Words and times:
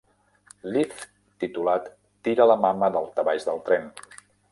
Lift 0.77 1.03
titulat 1.43 1.85
"Tira 2.27 2.47
la 2.53 2.57
mama 2.63 2.89
daltabaix 2.97 3.47
del 3.51 3.63
tren". 3.69 3.87